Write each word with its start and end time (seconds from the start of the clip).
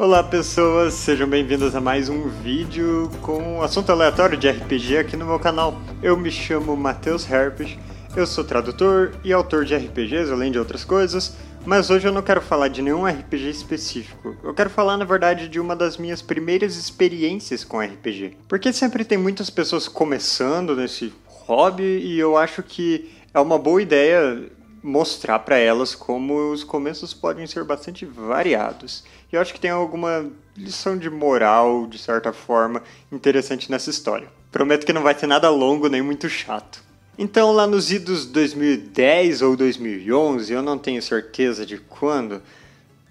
Olá 0.00 0.22
pessoas, 0.22 0.94
sejam 0.94 1.28
bem-vindas 1.28 1.74
a 1.74 1.80
mais 1.80 2.08
um 2.08 2.28
vídeo 2.28 3.10
com 3.20 3.60
assunto 3.60 3.90
aleatório 3.90 4.38
de 4.38 4.48
RPG 4.48 4.96
aqui 4.96 5.16
no 5.16 5.26
meu 5.26 5.40
canal. 5.40 5.76
Eu 6.00 6.16
me 6.16 6.30
chamo 6.30 6.76
Matheus 6.76 7.28
Herpes, 7.28 7.76
eu 8.16 8.24
sou 8.24 8.44
tradutor 8.44 9.10
e 9.24 9.32
autor 9.32 9.64
de 9.64 9.74
RPGs, 9.74 10.30
além 10.30 10.52
de 10.52 10.58
outras 10.60 10.84
coisas, 10.84 11.36
mas 11.66 11.90
hoje 11.90 12.06
eu 12.06 12.12
não 12.12 12.22
quero 12.22 12.40
falar 12.40 12.68
de 12.68 12.80
nenhum 12.80 13.08
RPG 13.08 13.50
específico. 13.50 14.36
Eu 14.44 14.54
quero 14.54 14.70
falar, 14.70 14.96
na 14.96 15.04
verdade, 15.04 15.48
de 15.48 15.58
uma 15.58 15.74
das 15.74 15.96
minhas 15.96 16.22
primeiras 16.22 16.76
experiências 16.76 17.64
com 17.64 17.80
RPG. 17.80 18.36
Porque 18.46 18.72
sempre 18.72 19.04
tem 19.04 19.18
muitas 19.18 19.50
pessoas 19.50 19.88
começando 19.88 20.76
nesse 20.76 21.12
hobby 21.26 21.82
e 21.82 22.16
eu 22.20 22.36
acho 22.36 22.62
que 22.62 23.10
é 23.34 23.40
uma 23.40 23.58
boa 23.58 23.82
ideia 23.82 24.48
mostrar 24.82 25.38
para 25.40 25.58
elas 25.58 25.94
como 25.94 26.50
os 26.50 26.64
começos 26.64 27.12
podem 27.12 27.46
ser 27.46 27.64
bastante 27.64 28.04
variados. 28.04 29.04
E 29.32 29.36
eu 29.36 29.40
acho 29.40 29.52
que 29.52 29.60
tem 29.60 29.70
alguma 29.70 30.30
lição 30.56 30.96
de 30.96 31.10
moral, 31.10 31.86
de 31.86 31.98
certa 31.98 32.32
forma, 32.32 32.82
interessante 33.10 33.70
nessa 33.70 33.90
história. 33.90 34.28
Prometo 34.50 34.86
que 34.86 34.92
não 34.92 35.02
vai 35.02 35.14
ter 35.14 35.26
nada 35.26 35.50
longo 35.50 35.88
nem 35.88 36.02
muito 36.02 36.28
chato. 36.28 36.82
Então, 37.18 37.52
lá 37.52 37.66
nos 37.66 37.90
idos 37.90 38.26
2010 38.26 39.42
ou 39.42 39.56
2011, 39.56 40.52
eu 40.52 40.62
não 40.62 40.78
tenho 40.78 41.02
certeza 41.02 41.66
de 41.66 41.76
quando, 41.76 42.40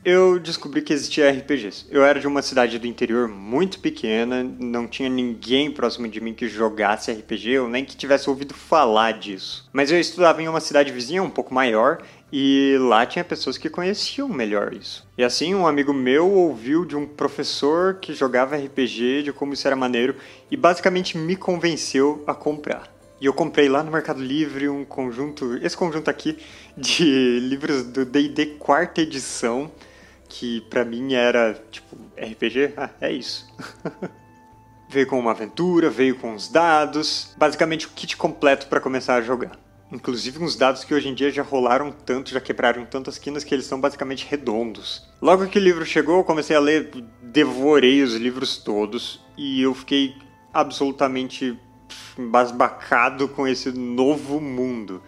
eu 0.07 0.39
descobri 0.39 0.81
que 0.81 0.93
existia 0.93 1.29
RPGs. 1.29 1.85
Eu 1.91 2.01
era 2.01 2.17
de 2.17 2.25
uma 2.25 2.41
cidade 2.41 2.79
do 2.79 2.87
interior 2.87 3.27
muito 3.27 3.77
pequena, 3.81 4.41
não 4.41 4.87
tinha 4.87 5.09
ninguém 5.09 5.69
próximo 5.69 6.07
de 6.07 6.21
mim 6.21 6.33
que 6.33 6.47
jogasse 6.47 7.11
RPG 7.11 7.59
ou 7.59 7.67
nem 7.67 7.83
que 7.83 7.97
tivesse 7.97 8.29
ouvido 8.29 8.53
falar 8.53 9.19
disso. 9.19 9.67
Mas 9.73 9.91
eu 9.91 9.99
estudava 9.99 10.41
em 10.41 10.47
uma 10.47 10.61
cidade 10.61 10.93
vizinha 10.93 11.21
um 11.21 11.29
pouco 11.29 11.53
maior 11.53 12.01
e 12.31 12.77
lá 12.79 13.05
tinha 13.05 13.21
pessoas 13.25 13.57
que 13.57 13.69
conheciam 13.69 14.29
melhor 14.29 14.73
isso. 14.73 15.05
E 15.17 15.25
assim, 15.25 15.53
um 15.53 15.67
amigo 15.67 15.93
meu 15.93 16.31
ouviu 16.31 16.85
de 16.85 16.95
um 16.95 17.05
professor 17.05 17.95
que 17.95 18.13
jogava 18.13 18.55
RPG, 18.55 19.23
de 19.23 19.33
como 19.33 19.51
isso 19.51 19.67
era 19.67 19.75
maneiro, 19.75 20.15
e 20.49 20.55
basicamente 20.55 21.17
me 21.17 21.35
convenceu 21.35 22.23
a 22.25 22.33
comprar. 22.33 22.95
E 23.19 23.25
eu 23.25 23.33
comprei 23.33 23.67
lá 23.67 23.83
no 23.83 23.91
Mercado 23.91 24.23
Livre 24.23 24.69
um 24.69 24.85
conjunto, 24.85 25.57
esse 25.61 25.75
conjunto 25.75 26.09
aqui, 26.09 26.37
de 26.77 27.41
livros 27.43 27.83
do 27.83 28.05
D&D 28.05 28.55
quarta 28.57 29.01
edição, 29.01 29.69
que 30.27 30.61
para 30.61 30.83
mim 30.85 31.13
era 31.13 31.53
tipo 31.71 31.95
RPG, 32.17 32.73
ah, 32.77 32.89
é 33.01 33.11
isso. 33.11 33.47
veio 34.89 35.07
com 35.07 35.19
uma 35.19 35.31
aventura, 35.31 35.89
veio 35.89 36.15
com 36.15 36.33
os 36.33 36.47
dados, 36.47 37.33
basicamente 37.37 37.87
o 37.87 37.89
kit 37.89 38.15
completo 38.15 38.67
para 38.67 38.79
começar 38.79 39.15
a 39.15 39.21
jogar. 39.21 39.57
Inclusive 39.91 40.43
uns 40.43 40.55
dados 40.55 40.83
que 40.83 40.93
hoje 40.93 41.07
em 41.07 41.13
dia 41.13 41.31
já 41.31 41.41
rolaram 41.41 41.91
tanto, 41.91 42.31
já 42.31 42.41
quebraram 42.41 42.85
tantas 42.85 43.17
quinas 43.17 43.43
que 43.43 43.53
eles 43.53 43.65
são 43.65 43.79
basicamente 43.79 44.27
redondos. 44.29 45.07
Logo 45.21 45.47
que 45.47 45.57
o 45.57 45.61
livro 45.61 45.85
chegou, 45.85 46.17
eu 46.17 46.23
comecei 46.23 46.55
a 46.55 46.59
ler, 46.59 46.91
devorei 47.21 48.01
os 48.01 48.13
livros 48.15 48.57
todos 48.57 49.21
e 49.37 49.61
eu 49.61 49.73
fiquei 49.73 50.15
absolutamente 50.53 51.57
embasbacado 52.17 53.29
com 53.29 53.47
esse 53.47 53.71
novo 53.71 54.41
mundo. 54.41 55.01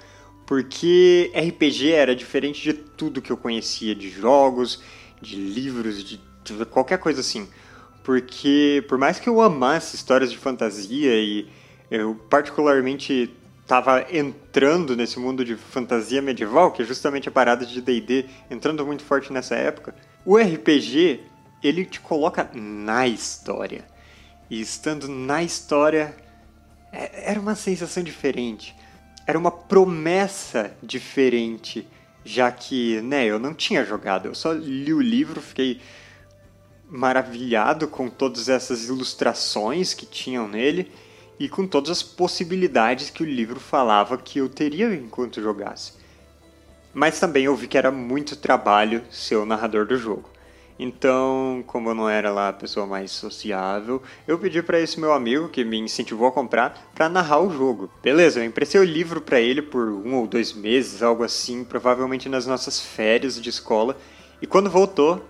Porque 0.45 1.31
RPG 1.35 1.91
era 1.91 2.15
diferente 2.15 2.63
de 2.63 2.73
tudo 2.73 3.21
que 3.21 3.31
eu 3.31 3.37
conhecia 3.37 3.93
de 3.93 4.09
jogos, 4.09 4.81
de 5.21 5.35
livros, 5.35 6.03
de, 6.03 6.19
qualquer 6.69 6.97
coisa 6.99 7.21
assim. 7.21 7.47
Porque 8.03 8.83
por 8.87 8.97
mais 8.97 9.19
que 9.19 9.29
eu 9.29 9.41
amasse 9.41 9.95
histórias 9.95 10.31
de 10.31 10.37
fantasia 10.37 11.15
e 11.15 11.49
eu 11.91 12.15
particularmente 12.29 13.33
estava 13.61 14.05
entrando 14.11 14.95
nesse 14.95 15.19
mundo 15.19 15.45
de 15.45 15.55
fantasia 15.55 16.21
medieval, 16.21 16.71
que 16.71 16.81
é 16.81 16.85
justamente 16.85 17.29
a 17.29 17.31
parada 17.31 17.65
de 17.65 17.79
D&D, 17.81 18.25
entrando 18.49 18.83
muito 18.83 19.03
forte 19.03 19.31
nessa 19.31 19.55
época, 19.55 19.93
o 20.25 20.37
RPG, 20.37 21.19
ele 21.61 21.85
te 21.85 21.99
coloca 21.99 22.49
na 22.53 23.07
história. 23.07 23.85
E 24.49 24.59
estando 24.59 25.07
na 25.07 25.43
história, 25.43 26.15
é, 26.91 27.31
era 27.31 27.39
uma 27.39 27.53
sensação 27.53 28.01
diferente. 28.01 28.75
Era 29.27 29.37
uma 29.37 29.51
promessa 29.51 30.75
diferente, 30.81 31.87
já 32.23 32.51
que, 32.51 33.01
né, 33.01 33.25
eu 33.25 33.39
não 33.39 33.53
tinha 33.53 33.83
jogado, 33.85 34.27
eu 34.27 34.35
só 34.35 34.51
li 34.51 34.93
o 34.93 35.01
livro, 35.01 35.41
fiquei 35.41 35.79
maravilhado 36.89 37.87
com 37.87 38.09
todas 38.09 38.49
essas 38.49 38.87
ilustrações 38.87 39.93
que 39.93 40.05
tinham 40.05 40.47
nele 40.47 40.91
e 41.39 41.47
com 41.47 41.65
todas 41.65 41.89
as 41.91 42.03
possibilidades 42.03 43.09
que 43.09 43.23
o 43.23 43.25
livro 43.25 43.59
falava 43.59 44.17
que 44.17 44.39
eu 44.39 44.49
teria 44.49 44.93
enquanto 44.93 45.41
jogasse. 45.41 45.93
Mas 46.93 47.19
também 47.19 47.45
eu 47.45 47.55
vi 47.55 47.67
que 47.67 47.77
era 47.77 47.91
muito 47.91 48.35
trabalho 48.35 49.03
ser 49.09 49.35
o 49.35 49.45
narrador 49.45 49.85
do 49.85 49.97
jogo. 49.97 50.29
Então, 50.79 51.61
como 51.67 51.89
eu 51.89 51.93
não 51.93 52.09
era 52.09 52.31
lá 52.31 52.47
a 52.47 52.53
pessoa 52.53 52.87
mais 52.87 53.11
sociável, 53.11 54.01
eu 54.25 54.39
pedi 54.39 54.63
para 54.63 54.79
esse 54.79 54.97
meu 54.97 55.11
amigo 55.11 55.49
que 55.49 55.65
me 55.65 55.77
incentivou 55.77 56.25
a 56.25 56.31
comprar 56.31 56.89
para 56.95 57.09
narrar 57.09 57.41
o 57.41 57.51
jogo. 57.51 57.91
Beleza, 58.01 58.39
eu 58.39 58.45
emprestei 58.45 58.79
o 58.79 58.85
livro 58.85 59.19
para 59.19 59.41
ele 59.41 59.61
por 59.61 59.89
um 59.89 60.15
ou 60.15 60.25
dois 60.25 60.53
meses, 60.53 61.03
algo 61.03 61.21
assim, 61.21 61.65
provavelmente 61.65 62.29
nas 62.29 62.47
nossas 62.47 62.79
férias 62.79 63.41
de 63.41 63.49
escola. 63.49 63.97
E 64.41 64.47
quando 64.47 64.69
voltou, 64.69 65.21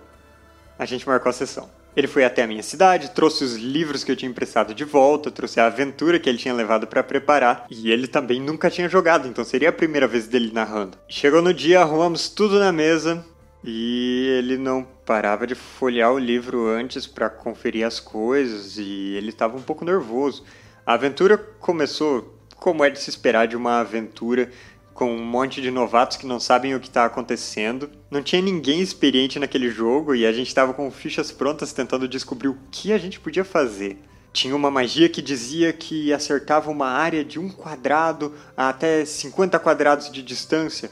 a 0.78 0.86
gente 0.86 1.06
marcou 1.08 1.30
a 1.30 1.32
sessão. 1.32 1.68
Ele 1.96 2.06
foi 2.06 2.24
até 2.24 2.44
a 2.44 2.46
minha 2.46 2.62
cidade, 2.62 3.10
trouxe 3.10 3.42
os 3.42 3.56
livros 3.56 4.04
que 4.04 4.12
eu 4.12 4.16
tinha 4.16 4.30
emprestado 4.30 4.72
de 4.72 4.84
volta, 4.84 5.32
trouxe 5.32 5.58
a 5.58 5.66
aventura 5.66 6.20
que 6.20 6.28
ele 6.28 6.38
tinha 6.38 6.54
levado 6.54 6.86
para 6.86 7.02
preparar, 7.02 7.66
e 7.68 7.90
ele 7.90 8.06
também 8.06 8.40
nunca 8.40 8.70
tinha 8.70 8.88
jogado, 8.88 9.26
então 9.26 9.42
seria 9.42 9.70
a 9.70 9.72
primeira 9.72 10.06
vez 10.06 10.28
dele 10.28 10.52
narrando. 10.52 10.96
Chegou 11.08 11.42
no 11.42 11.52
dia, 11.52 11.80
arrumamos 11.80 12.28
tudo 12.28 12.60
na 12.60 12.70
mesa, 12.70 13.26
e 13.62 14.26
ele 14.38 14.56
não 14.56 14.86
parava 15.04 15.46
de 15.46 15.54
folhear 15.54 16.12
o 16.12 16.18
livro 16.18 16.66
antes 16.66 17.06
para 17.06 17.28
conferir 17.28 17.86
as 17.86 18.00
coisas 18.00 18.78
e 18.78 19.14
ele 19.16 19.30
estava 19.30 19.56
um 19.56 19.62
pouco 19.62 19.84
nervoso. 19.84 20.44
A 20.86 20.94
aventura 20.94 21.36
começou 21.36 22.36
como 22.56 22.84
é 22.84 22.90
de 22.90 22.98
se 22.98 23.10
esperar 23.10 23.46
de 23.46 23.56
uma 23.56 23.80
aventura 23.80 24.50
com 24.94 25.14
um 25.14 25.24
monte 25.24 25.62
de 25.62 25.70
novatos 25.70 26.16
que 26.16 26.26
não 26.26 26.40
sabem 26.40 26.74
o 26.74 26.80
que 26.80 26.88
está 26.88 27.04
acontecendo. 27.04 27.90
Não 28.10 28.22
tinha 28.22 28.42
ninguém 28.42 28.80
experiente 28.80 29.38
naquele 29.38 29.70
jogo 29.70 30.14
e 30.14 30.26
a 30.26 30.32
gente 30.32 30.48
estava 30.48 30.74
com 30.74 30.90
fichas 30.90 31.30
prontas 31.30 31.72
tentando 31.72 32.08
descobrir 32.08 32.48
o 32.48 32.58
que 32.70 32.92
a 32.92 32.98
gente 32.98 33.20
podia 33.20 33.44
fazer. 33.44 33.98
Tinha 34.32 34.54
uma 34.54 34.70
magia 34.70 35.08
que 35.08 35.20
dizia 35.20 35.72
que 35.72 36.12
acertava 36.12 36.70
uma 36.70 36.88
área 36.88 37.24
de 37.24 37.38
um 37.38 37.48
quadrado 37.48 38.34
a 38.56 38.68
até 38.68 39.04
50 39.04 39.58
quadrados 39.58 40.10
de 40.10 40.22
distância 40.22 40.90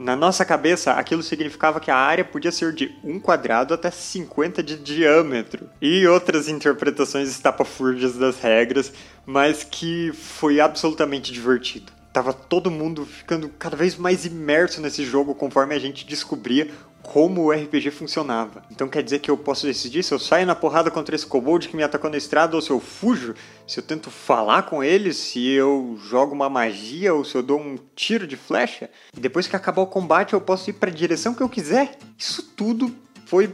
na 0.00 0.16
nossa 0.16 0.46
cabeça, 0.46 0.92
aquilo 0.92 1.22
significava 1.22 1.78
que 1.78 1.90
a 1.90 1.96
área 1.96 2.24
podia 2.24 2.50
ser 2.50 2.72
de 2.72 2.98
1 3.04 3.20
quadrado 3.20 3.74
até 3.74 3.90
50 3.90 4.62
de 4.62 4.78
diâmetro. 4.78 5.68
E 5.78 6.06
outras 6.06 6.48
interpretações 6.48 7.28
estapafúrdias 7.28 8.16
das 8.16 8.40
regras, 8.40 8.94
mas 9.26 9.62
que 9.62 10.10
foi 10.14 10.58
absolutamente 10.58 11.30
divertido. 11.30 11.92
Tava 12.14 12.32
todo 12.32 12.70
mundo 12.70 13.04
ficando 13.04 13.50
cada 13.50 13.76
vez 13.76 13.94
mais 13.96 14.24
imerso 14.24 14.80
nesse 14.80 15.04
jogo 15.04 15.34
conforme 15.34 15.74
a 15.74 15.78
gente 15.78 16.06
descobria 16.06 16.70
como 17.12 17.42
o 17.42 17.50
RPG 17.50 17.90
funcionava. 17.90 18.62
Então 18.70 18.88
quer 18.88 19.02
dizer 19.02 19.18
que 19.18 19.28
eu 19.28 19.36
posso 19.36 19.66
decidir 19.66 20.04
se 20.04 20.14
eu 20.14 20.18
saio 20.18 20.46
na 20.46 20.54
porrada 20.54 20.92
contra 20.92 21.12
esse 21.12 21.26
kobold 21.26 21.66
que 21.66 21.76
me 21.76 21.82
atacou 21.82 22.08
na 22.08 22.16
estrada 22.16 22.54
ou 22.54 22.62
se 22.62 22.70
eu 22.70 22.78
fujo, 22.78 23.34
se 23.66 23.80
eu 23.80 23.82
tento 23.82 24.12
falar 24.12 24.62
com 24.62 24.82
ele, 24.82 25.12
se 25.12 25.44
eu 25.48 25.98
jogo 26.04 26.32
uma 26.32 26.48
magia 26.48 27.12
ou 27.12 27.24
se 27.24 27.34
eu 27.34 27.42
dou 27.42 27.58
um 27.58 27.76
tiro 27.96 28.28
de 28.28 28.36
flecha. 28.36 28.88
E 29.16 29.18
depois 29.18 29.48
que 29.48 29.56
acabar 29.56 29.82
o 29.82 29.88
combate 29.88 30.34
eu 30.34 30.40
posso 30.40 30.70
ir 30.70 30.74
para 30.74 30.88
a 30.88 30.94
direção 30.94 31.34
que 31.34 31.42
eu 31.42 31.48
quiser. 31.48 31.98
Isso 32.16 32.44
tudo 32.54 32.94
foi 33.26 33.52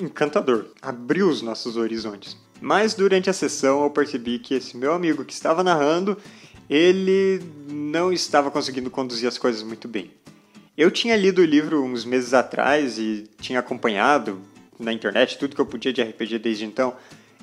encantador. 0.00 0.66
Abriu 0.82 1.28
os 1.28 1.42
nossos 1.42 1.76
horizontes. 1.76 2.36
Mas 2.60 2.92
durante 2.92 3.30
a 3.30 3.32
sessão 3.32 3.84
eu 3.84 3.90
percebi 3.90 4.40
que 4.40 4.52
esse 4.52 4.76
meu 4.76 4.92
amigo 4.92 5.24
que 5.24 5.32
estava 5.32 5.62
narrando, 5.62 6.18
ele 6.68 7.40
não 7.70 8.12
estava 8.12 8.50
conseguindo 8.50 8.90
conduzir 8.90 9.28
as 9.28 9.38
coisas 9.38 9.62
muito 9.62 9.86
bem. 9.86 10.10
Eu 10.76 10.90
tinha 10.90 11.16
lido 11.16 11.40
o 11.40 11.44
livro 11.44 11.82
uns 11.82 12.04
meses 12.04 12.34
atrás 12.34 12.98
e 12.98 13.24
tinha 13.40 13.60
acompanhado 13.60 14.42
na 14.78 14.92
internet 14.92 15.38
tudo 15.38 15.54
que 15.54 15.60
eu 15.60 15.64
podia 15.64 15.90
de 15.90 16.02
RPG 16.02 16.38
desde 16.38 16.66
então. 16.66 16.94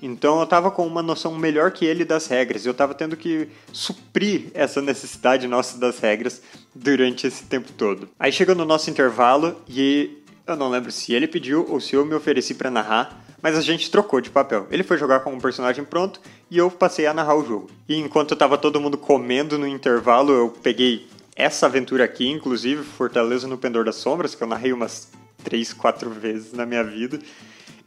Então 0.03 0.37
eu 0.37 0.43
estava 0.43 0.69
com 0.69 0.85
uma 0.85 1.01
noção 1.01 1.35
melhor 1.35 1.71
que 1.71 1.83
ele 1.83 2.05
das 2.05 2.27
regras. 2.27 2.63
Eu 2.63 2.73
estava 2.73 2.93
tendo 2.93 3.17
que 3.17 3.47
suprir 3.71 4.51
essa 4.53 4.83
necessidade 4.83 5.47
nossa 5.47 5.79
das 5.79 5.97
regras 5.97 6.43
durante 6.75 7.25
esse 7.25 7.45
tempo 7.45 7.71
todo. 7.71 8.07
Aí 8.19 8.31
chegou 8.31 8.53
no 8.53 8.65
nosso 8.65 8.91
intervalo 8.91 9.59
e 9.67 10.21
eu 10.45 10.55
não 10.55 10.69
lembro 10.69 10.91
se 10.91 11.13
ele 11.13 11.27
pediu 11.27 11.65
ou 11.67 11.79
se 11.79 11.95
eu 11.95 12.05
me 12.05 12.13
ofereci 12.13 12.53
para 12.53 12.69
narrar, 12.69 13.19
mas 13.41 13.57
a 13.57 13.61
gente 13.61 13.89
trocou 13.89 14.21
de 14.21 14.29
papel. 14.29 14.67
Ele 14.69 14.83
foi 14.83 14.97
jogar 14.97 15.21
com 15.21 15.33
um 15.33 15.39
personagem 15.39 15.83
pronto 15.83 16.21
e 16.51 16.57
eu 16.59 16.69
passei 16.69 17.07
a 17.07 17.13
narrar 17.15 17.35
o 17.35 17.45
jogo. 17.45 17.71
E 17.89 17.95
enquanto 17.95 18.35
estava 18.35 18.59
todo 18.59 18.79
mundo 18.79 18.97
comendo 18.97 19.57
no 19.57 19.67
intervalo, 19.67 20.31
eu 20.31 20.49
peguei 20.49 21.07
essa 21.35 21.65
aventura 21.65 22.03
aqui, 22.03 22.27
inclusive, 22.27 22.83
Fortaleza 22.83 23.47
no 23.47 23.57
Pendor 23.57 23.85
das 23.85 23.95
Sombras, 23.95 24.35
que 24.35 24.43
eu 24.43 24.47
narrei 24.47 24.71
umas 24.71 25.11
três, 25.43 25.73
quatro 25.73 26.09
vezes 26.09 26.53
na 26.53 26.65
minha 26.65 26.83
vida. 26.83 27.19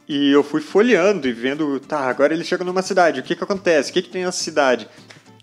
E 0.07 0.31
eu 0.31 0.43
fui 0.43 0.61
folheando 0.61 1.27
e 1.27 1.33
vendo, 1.33 1.79
tá, 1.79 2.09
agora 2.09 2.33
eles 2.33 2.47
chegam 2.47 2.65
numa 2.65 2.81
cidade, 2.81 3.19
o 3.19 3.23
que 3.23 3.35
que 3.35 3.43
acontece? 3.43 3.89
O 3.89 3.93
que 3.93 4.01
que 4.01 4.09
tem 4.09 4.23
nessa 4.23 4.41
cidade? 4.41 4.87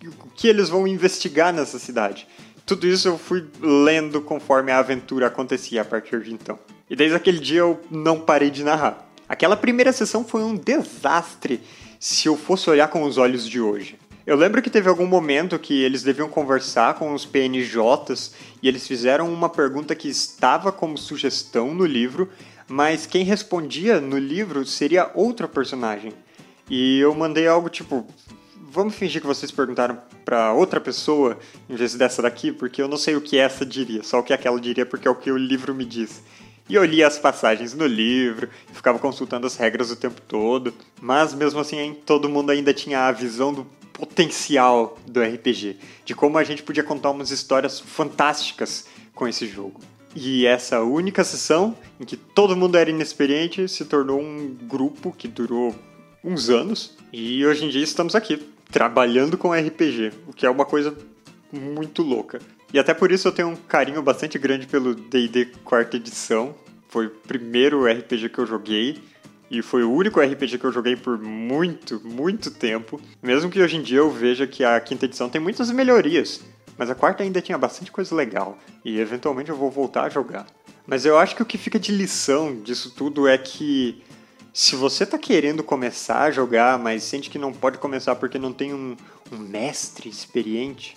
O 0.02 0.28
que 0.30 0.48
eles 0.48 0.68
vão 0.68 0.86
investigar 0.86 1.52
nessa 1.52 1.78
cidade? 1.78 2.26
Tudo 2.64 2.86
isso 2.86 3.08
eu 3.08 3.18
fui 3.18 3.46
lendo 3.60 4.22
conforme 4.22 4.72
a 4.72 4.78
aventura 4.78 5.26
acontecia 5.26 5.82
a 5.82 5.84
partir 5.84 6.22
de 6.22 6.32
então. 6.32 6.58
E 6.88 6.96
desde 6.96 7.14
aquele 7.14 7.38
dia 7.38 7.60
eu 7.60 7.80
não 7.90 8.20
parei 8.20 8.50
de 8.50 8.64
narrar. 8.64 9.06
Aquela 9.28 9.56
primeira 9.56 9.92
sessão 9.92 10.24
foi 10.24 10.42
um 10.42 10.54
desastre 10.54 11.60
se 11.98 12.26
eu 12.26 12.36
fosse 12.36 12.68
olhar 12.68 12.88
com 12.88 13.02
os 13.02 13.18
olhos 13.18 13.46
de 13.46 13.60
hoje. 13.60 13.98
Eu 14.26 14.36
lembro 14.36 14.62
que 14.62 14.70
teve 14.70 14.88
algum 14.88 15.06
momento 15.06 15.58
que 15.58 15.82
eles 15.82 16.02
deviam 16.02 16.30
conversar 16.30 16.94
com 16.94 17.12
os 17.12 17.26
PNJs 17.26 18.32
e 18.62 18.68
eles 18.68 18.86
fizeram 18.86 19.30
uma 19.30 19.50
pergunta 19.50 19.94
que 19.94 20.08
estava 20.08 20.72
como 20.72 20.96
sugestão 20.96 21.74
no 21.74 21.84
livro, 21.84 22.30
mas 22.66 23.04
quem 23.04 23.22
respondia 23.22 24.00
no 24.00 24.16
livro 24.16 24.64
seria 24.64 25.10
outra 25.14 25.46
personagem. 25.46 26.14
E 26.70 26.98
eu 27.00 27.14
mandei 27.14 27.46
algo 27.46 27.68
tipo: 27.68 28.06
vamos 28.70 28.94
fingir 28.94 29.20
que 29.20 29.26
vocês 29.26 29.52
perguntaram 29.52 29.98
para 30.24 30.54
outra 30.54 30.80
pessoa 30.80 31.38
em 31.68 31.76
vez 31.76 31.94
dessa 31.94 32.22
daqui, 32.22 32.50
porque 32.50 32.80
eu 32.80 32.88
não 32.88 32.96
sei 32.96 33.16
o 33.16 33.20
que 33.20 33.36
essa 33.36 33.66
diria, 33.66 34.02
só 34.02 34.20
o 34.20 34.22
que 34.22 34.32
aquela 34.32 34.58
diria 34.58 34.86
porque 34.86 35.06
é 35.06 35.10
o 35.10 35.16
que 35.16 35.30
o 35.30 35.36
livro 35.36 35.74
me 35.74 35.84
diz. 35.84 36.22
E 36.66 36.74
eu 36.76 36.84
lia 36.86 37.06
as 37.06 37.18
passagens 37.18 37.74
no 37.74 37.86
livro, 37.86 38.48
ficava 38.72 38.98
consultando 38.98 39.46
as 39.46 39.54
regras 39.54 39.90
o 39.90 39.96
tempo 39.96 40.22
todo, 40.22 40.72
mas 40.98 41.34
mesmo 41.34 41.60
assim 41.60 41.94
todo 42.06 42.26
mundo 42.26 42.48
ainda 42.48 42.72
tinha 42.72 43.00
a 43.00 43.12
visão 43.12 43.52
do 43.52 43.66
potencial 43.94 44.98
do 45.06 45.22
RPG, 45.22 45.78
de 46.04 46.14
como 46.14 46.36
a 46.36 46.44
gente 46.44 46.62
podia 46.62 46.82
contar 46.82 47.10
umas 47.10 47.30
histórias 47.30 47.80
fantásticas 47.80 48.86
com 49.14 49.26
esse 49.26 49.46
jogo. 49.46 49.80
E 50.14 50.46
essa 50.46 50.82
única 50.82 51.24
sessão, 51.24 51.76
em 51.98 52.04
que 52.04 52.16
todo 52.16 52.56
mundo 52.56 52.76
era 52.76 52.90
inexperiente, 52.90 53.66
se 53.68 53.84
tornou 53.84 54.20
um 54.20 54.54
grupo 54.62 55.12
que 55.16 55.26
durou 55.26 55.74
uns 56.22 56.50
anos, 56.50 56.96
e 57.12 57.44
hoje 57.46 57.64
em 57.64 57.70
dia 57.70 57.82
estamos 57.82 58.14
aqui, 58.14 58.42
trabalhando 58.70 59.38
com 59.38 59.52
RPG, 59.52 60.12
o 60.26 60.32
que 60.32 60.44
é 60.44 60.50
uma 60.50 60.64
coisa 60.64 60.96
muito 61.52 62.02
louca. 62.02 62.40
E 62.72 62.78
até 62.78 62.92
por 62.92 63.12
isso 63.12 63.28
eu 63.28 63.32
tenho 63.32 63.48
um 63.48 63.56
carinho 63.56 64.02
bastante 64.02 64.36
grande 64.36 64.66
pelo 64.66 64.94
D&D 64.94 65.46
quarta 65.64 65.96
edição. 65.96 66.54
Foi 66.88 67.06
o 67.06 67.10
primeiro 67.10 67.86
RPG 67.86 68.28
que 68.30 68.38
eu 68.38 68.46
joguei 68.46 68.98
e 69.58 69.62
foi 69.62 69.82
o 69.82 69.92
único 69.92 70.20
RPG 70.20 70.58
que 70.58 70.64
eu 70.64 70.72
joguei 70.72 70.96
por 70.96 71.18
muito, 71.18 72.00
muito 72.04 72.50
tempo. 72.50 73.00
Mesmo 73.22 73.50
que 73.50 73.60
hoje 73.60 73.76
em 73.76 73.82
dia 73.82 73.98
eu 73.98 74.10
veja 74.10 74.46
que 74.46 74.64
a 74.64 74.78
quinta 74.80 75.04
edição 75.04 75.28
tem 75.28 75.40
muitas 75.40 75.70
melhorias, 75.70 76.40
mas 76.76 76.90
a 76.90 76.94
quarta 76.94 77.22
ainda 77.22 77.40
tinha 77.40 77.58
bastante 77.58 77.92
coisa 77.92 78.14
legal 78.14 78.58
e 78.84 78.98
eventualmente 78.98 79.50
eu 79.50 79.56
vou 79.56 79.70
voltar 79.70 80.04
a 80.04 80.08
jogar. 80.08 80.46
Mas 80.86 81.06
eu 81.06 81.18
acho 81.18 81.34
que 81.34 81.42
o 81.42 81.46
que 81.46 81.56
fica 81.56 81.78
de 81.78 81.92
lição 81.92 82.60
disso 82.60 82.90
tudo 82.90 83.26
é 83.26 83.38
que 83.38 84.02
se 84.52 84.76
você 84.76 85.04
está 85.04 85.18
querendo 85.18 85.62
começar 85.62 86.22
a 86.22 86.30
jogar, 86.30 86.78
mas 86.78 87.02
sente 87.02 87.30
que 87.30 87.38
não 87.38 87.52
pode 87.52 87.78
começar 87.78 88.14
porque 88.16 88.38
não 88.38 88.52
tem 88.52 88.74
um, 88.74 88.96
um 89.32 89.38
mestre 89.38 90.08
experiente, 90.08 90.94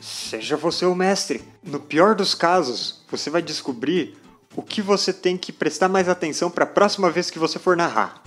Seja 0.00 0.56
você 0.56 0.84
o 0.84 0.94
mestre. 0.94 1.42
No 1.62 1.80
pior 1.80 2.14
dos 2.14 2.34
casos, 2.34 3.02
você 3.10 3.30
vai 3.30 3.42
descobrir 3.42 4.16
o 4.56 4.62
que 4.62 4.80
você 4.80 5.12
tem 5.12 5.36
que 5.36 5.52
prestar 5.52 5.88
mais 5.88 6.08
atenção 6.08 6.50
para 6.50 6.64
a 6.64 6.66
próxima 6.66 7.10
vez 7.10 7.30
que 7.30 7.38
você 7.38 7.58
for 7.58 7.76
narrar. 7.76 8.22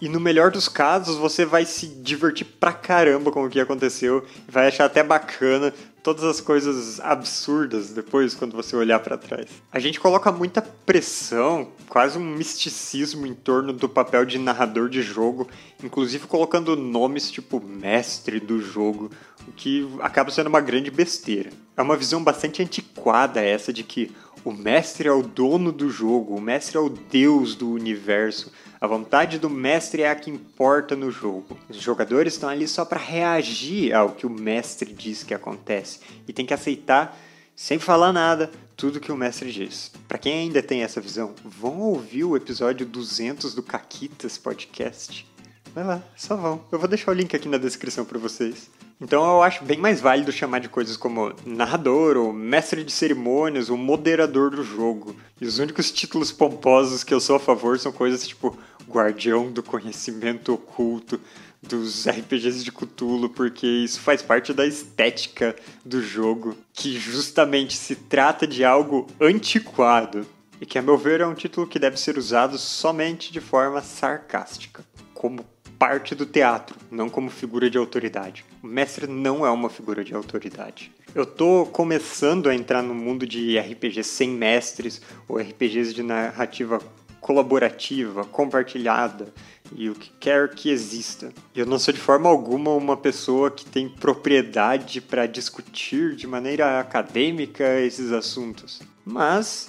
E 0.00 0.08
no 0.08 0.18
melhor 0.18 0.50
dos 0.50 0.68
casos, 0.68 1.16
você 1.16 1.44
vai 1.44 1.64
se 1.64 1.86
divertir 1.86 2.44
pra 2.58 2.72
caramba 2.72 3.30
com 3.30 3.44
o 3.44 3.48
que 3.48 3.60
aconteceu, 3.60 4.26
vai 4.48 4.66
achar 4.66 4.86
até 4.86 5.00
bacana 5.00 5.72
todas 6.02 6.24
as 6.24 6.40
coisas 6.40 6.98
absurdas 6.98 7.90
depois 7.90 8.34
quando 8.34 8.56
você 8.56 8.74
olhar 8.74 8.98
para 8.98 9.16
trás. 9.16 9.46
A 9.70 9.78
gente 9.78 10.00
coloca 10.00 10.32
muita 10.32 10.60
pressão, 10.60 11.68
quase 11.88 12.18
um 12.18 12.24
misticismo 12.24 13.26
em 13.28 13.34
torno 13.34 13.72
do 13.72 13.88
papel 13.88 14.24
de 14.24 14.38
narrador 14.38 14.88
de 14.88 15.02
jogo, 15.02 15.48
inclusive 15.82 16.26
colocando 16.26 16.76
nomes 16.76 17.30
tipo 17.30 17.60
mestre 17.60 18.40
do 18.40 18.60
jogo, 18.60 19.08
o 19.46 19.52
que 19.52 19.88
acaba 20.00 20.32
sendo 20.32 20.48
uma 20.48 20.60
grande 20.60 20.90
besteira. 20.90 21.50
É 21.76 21.82
uma 21.82 21.96
visão 21.96 22.22
bastante 22.22 22.60
antiquada 22.60 23.40
essa 23.40 23.72
de 23.72 23.84
que 23.84 24.10
o 24.44 24.52
mestre 24.52 25.08
é 25.08 25.12
o 25.12 25.22
dono 25.22 25.70
do 25.70 25.88
jogo, 25.88 26.34
o 26.34 26.40
mestre 26.40 26.76
é 26.76 26.80
o 26.80 26.88
deus 26.88 27.54
do 27.54 27.70
universo. 27.70 28.52
A 28.80 28.86
vontade 28.86 29.38
do 29.38 29.48
mestre 29.48 30.02
é 30.02 30.10
a 30.10 30.16
que 30.16 30.30
importa 30.30 30.96
no 30.96 31.10
jogo. 31.10 31.56
Os 31.68 31.76
jogadores 31.76 32.34
estão 32.34 32.48
ali 32.48 32.66
só 32.66 32.84
para 32.84 32.98
reagir 32.98 33.94
ao 33.94 34.10
que 34.10 34.26
o 34.26 34.30
mestre 34.30 34.92
diz 34.92 35.22
que 35.22 35.32
acontece 35.32 36.00
e 36.26 36.32
tem 36.32 36.44
que 36.44 36.54
aceitar 36.54 37.16
sem 37.54 37.78
falar 37.78 38.12
nada 38.12 38.50
tudo 38.76 38.98
que 38.98 39.12
o 39.12 39.16
mestre 39.16 39.52
diz. 39.52 39.92
Para 40.08 40.18
quem 40.18 40.32
ainda 40.32 40.60
tem 40.60 40.82
essa 40.82 41.00
visão, 41.00 41.34
vão 41.44 41.78
ouvir 41.78 42.24
o 42.24 42.36
episódio 42.36 42.84
200 42.84 43.54
do 43.54 43.62
Caquitas 43.62 44.36
Podcast. 44.36 45.24
Vai 45.72 45.84
lá, 45.84 46.02
só 46.16 46.34
vão. 46.34 46.64
Eu 46.72 46.78
vou 46.78 46.88
deixar 46.88 47.12
o 47.12 47.14
link 47.14 47.36
aqui 47.36 47.48
na 47.48 47.58
descrição 47.58 48.04
para 48.04 48.18
vocês. 48.18 48.68
Então 49.02 49.24
eu 49.24 49.42
acho 49.42 49.64
bem 49.64 49.78
mais 49.78 50.00
válido 50.00 50.30
chamar 50.30 50.60
de 50.60 50.68
coisas 50.68 50.96
como 50.96 51.34
narrador, 51.44 52.16
ou 52.16 52.32
mestre 52.32 52.84
de 52.84 52.92
cerimônias, 52.92 53.68
ou 53.68 53.76
moderador 53.76 54.50
do 54.50 54.62
jogo. 54.62 55.16
E 55.40 55.44
os 55.44 55.58
únicos 55.58 55.90
títulos 55.90 56.30
pomposos 56.30 57.02
que 57.02 57.12
eu 57.12 57.18
sou 57.18 57.34
a 57.34 57.40
favor 57.40 57.76
são 57.80 57.90
coisas 57.90 58.26
tipo 58.26 58.56
guardião 58.88 59.50
do 59.50 59.60
conhecimento 59.60 60.54
oculto 60.54 61.20
dos 61.60 62.06
RPGs 62.06 62.62
de 62.62 62.70
Cthulhu, 62.70 63.28
porque 63.28 63.66
isso 63.66 64.00
faz 64.00 64.22
parte 64.22 64.52
da 64.52 64.64
estética 64.64 65.56
do 65.84 66.00
jogo, 66.00 66.56
que 66.72 66.96
justamente 66.96 67.76
se 67.76 67.96
trata 67.96 68.46
de 68.46 68.64
algo 68.64 69.08
antiquado. 69.20 70.24
E 70.60 70.66
que, 70.66 70.78
a 70.78 70.82
meu 70.82 70.96
ver, 70.96 71.20
é 71.20 71.26
um 71.26 71.34
título 71.34 71.66
que 71.66 71.78
deve 71.80 71.96
ser 71.96 72.16
usado 72.16 72.56
somente 72.56 73.32
de 73.32 73.40
forma 73.40 73.80
sarcástica, 73.80 74.84
como 75.12 75.44
parte 75.82 76.14
do 76.14 76.24
teatro, 76.24 76.76
não 76.92 77.10
como 77.10 77.28
figura 77.28 77.68
de 77.68 77.76
autoridade. 77.76 78.44
O 78.62 78.68
mestre 78.68 79.08
não 79.08 79.44
é 79.44 79.50
uma 79.50 79.68
figura 79.68 80.04
de 80.04 80.14
autoridade. 80.14 80.92
Eu 81.12 81.26
tô 81.26 81.66
começando 81.66 82.48
a 82.48 82.54
entrar 82.54 82.84
no 82.84 82.94
mundo 82.94 83.26
de 83.26 83.58
RPGs 83.58 84.04
sem 84.04 84.30
mestres 84.30 85.02
ou 85.26 85.38
RPGs 85.38 85.92
de 85.92 86.04
narrativa 86.04 86.78
colaborativa, 87.20 88.24
compartilhada 88.24 89.34
e 89.74 89.90
o 89.90 89.94
que 89.96 90.12
quer 90.20 90.54
que 90.54 90.70
exista. 90.70 91.32
Eu 91.52 91.66
não 91.66 91.80
sou 91.80 91.92
de 91.92 91.98
forma 91.98 92.28
alguma 92.28 92.70
uma 92.70 92.96
pessoa 92.96 93.50
que 93.50 93.64
tem 93.64 93.88
propriedade 93.88 95.00
para 95.00 95.26
discutir 95.26 96.14
de 96.14 96.28
maneira 96.28 96.78
acadêmica 96.78 97.80
esses 97.80 98.12
assuntos. 98.12 98.80
Mas 99.04 99.68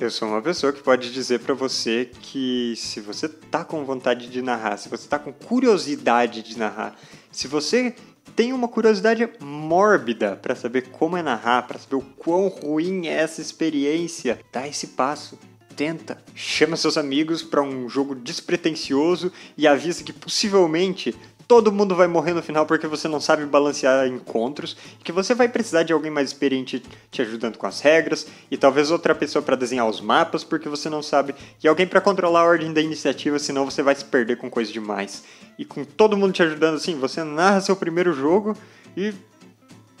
eu 0.00 0.10
sou 0.10 0.28
uma 0.28 0.40
pessoa 0.40 0.72
que 0.72 0.80
pode 0.80 1.12
dizer 1.12 1.40
para 1.40 1.54
você 1.54 2.08
que 2.22 2.74
se 2.76 3.00
você 3.00 3.28
tá 3.28 3.64
com 3.64 3.84
vontade 3.84 4.28
de 4.28 4.40
narrar, 4.40 4.76
se 4.76 4.88
você 4.88 5.08
tá 5.08 5.18
com 5.18 5.32
curiosidade 5.32 6.40
de 6.40 6.56
narrar, 6.56 6.96
se 7.32 7.48
você 7.48 7.96
tem 8.36 8.52
uma 8.52 8.68
curiosidade 8.68 9.28
mórbida 9.40 10.36
para 10.36 10.54
saber 10.54 10.90
como 10.90 11.16
é 11.16 11.22
narrar, 11.22 11.66
para 11.66 11.80
saber 11.80 11.96
o 11.96 12.00
quão 12.00 12.46
ruim 12.46 13.08
é 13.08 13.14
essa 13.14 13.40
experiência, 13.40 14.38
dá 14.52 14.68
esse 14.68 14.88
passo. 14.88 15.36
Tenta, 15.74 16.18
chama 16.34 16.76
seus 16.76 16.96
amigos 16.96 17.40
para 17.42 17.62
um 17.62 17.88
jogo 17.88 18.14
despretensioso 18.14 19.32
e 19.56 19.66
avisa 19.66 20.02
que 20.02 20.12
possivelmente 20.12 21.14
todo 21.48 21.72
mundo 21.72 21.96
vai 21.96 22.06
morrer 22.06 22.34
no 22.34 22.42
final 22.42 22.66
porque 22.66 22.86
você 22.86 23.08
não 23.08 23.18
sabe 23.18 23.46
balancear 23.46 24.06
encontros 24.06 24.76
que 25.02 25.10
você 25.10 25.34
vai 25.34 25.48
precisar 25.48 25.82
de 25.82 25.94
alguém 25.94 26.10
mais 26.10 26.28
experiente 26.28 26.82
te 27.10 27.22
ajudando 27.22 27.56
com 27.56 27.66
as 27.66 27.80
regras 27.80 28.26
e 28.50 28.58
talvez 28.58 28.90
outra 28.90 29.14
pessoa 29.14 29.42
para 29.42 29.56
desenhar 29.56 29.88
os 29.88 29.98
mapas 29.98 30.44
porque 30.44 30.68
você 30.68 30.90
não 30.90 31.02
sabe 31.02 31.34
e 31.64 31.66
alguém 31.66 31.86
para 31.86 32.02
controlar 32.02 32.40
a 32.40 32.44
ordem 32.44 32.70
da 32.70 32.82
iniciativa, 32.82 33.38
senão 33.38 33.64
você 33.64 33.82
vai 33.82 33.94
se 33.94 34.04
perder 34.04 34.36
com 34.36 34.50
coisa 34.50 34.70
demais. 34.70 35.24
E 35.58 35.64
com 35.64 35.84
todo 35.84 36.18
mundo 36.18 36.34
te 36.34 36.42
ajudando 36.42 36.76
assim, 36.76 36.98
você 36.98 37.24
narra 37.24 37.62
seu 37.62 37.74
primeiro 37.74 38.12
jogo 38.12 38.54
e 38.94 39.14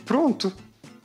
pronto. 0.04 0.52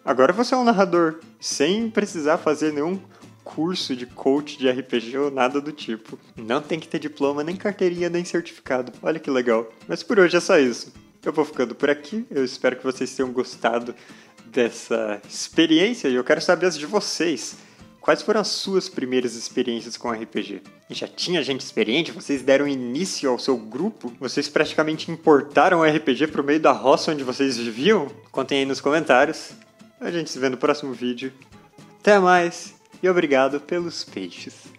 Agora 0.03 0.33
você 0.33 0.53
é 0.53 0.57
um 0.57 0.65
narrador 0.65 1.21
sem 1.39 1.89
precisar 1.89 2.37
fazer 2.37 2.73
nenhum 2.73 2.99
curso 3.43 3.95
de 3.95 4.05
coach 4.05 4.57
de 4.57 4.69
RPG 4.69 5.17
ou 5.17 5.31
nada 5.31 5.59
do 5.59 5.71
tipo. 5.71 6.17
Não 6.35 6.61
tem 6.61 6.79
que 6.79 6.87
ter 6.87 6.99
diploma, 6.99 7.43
nem 7.43 7.55
carteirinha, 7.55 8.09
nem 8.09 8.23
certificado. 8.23 8.91
Olha 9.01 9.19
que 9.19 9.29
legal. 9.29 9.69
Mas 9.87 10.01
por 10.03 10.19
hoje 10.19 10.37
é 10.37 10.39
só 10.39 10.57
isso. 10.57 10.93
Eu 11.23 11.31
vou 11.31 11.45
ficando 11.45 11.75
por 11.75 11.89
aqui. 11.89 12.25
Eu 12.29 12.43
espero 12.43 12.75
que 12.75 12.83
vocês 12.83 13.15
tenham 13.15 13.31
gostado 13.31 13.95
dessa 14.45 15.21
experiência 15.27 16.07
e 16.07 16.15
eu 16.15 16.23
quero 16.23 16.41
saber 16.41 16.67
as 16.67 16.77
de 16.77 16.85
vocês. 16.85 17.55
Quais 18.03 18.21
foram 18.21 18.41
as 18.41 18.49
suas 18.49 18.89
primeiras 18.89 19.33
experiências 19.33 19.95
com 19.95 20.11
RPG? 20.11 20.61
Já 20.89 21.07
tinha 21.07 21.41
gente 21.41 21.61
experiente? 21.61 22.11
Vocês 22.11 22.41
deram 22.41 22.67
início 22.67 23.29
ao 23.29 23.39
seu 23.39 23.55
grupo? 23.55 24.11
Vocês 24.19 24.49
praticamente 24.49 25.09
importaram 25.09 25.79
o 25.79 25.83
RPG 25.85 26.27
pro 26.27 26.43
meio 26.43 26.59
da 26.59 26.73
roça 26.73 27.13
onde 27.13 27.23
vocês 27.23 27.57
viviam? 27.57 28.11
Contem 28.29 28.59
aí 28.59 28.65
nos 28.65 28.81
comentários. 28.81 29.51
A 30.01 30.11
gente 30.11 30.29
se 30.29 30.37
vê 30.37 30.49
no 30.49 30.57
próximo 30.57 30.91
vídeo. 30.91 31.31
Até 32.01 32.19
mais! 32.19 32.82
E 33.03 33.09
obrigado 33.09 33.59
pelos 33.59 34.05
peixes. 34.05 34.72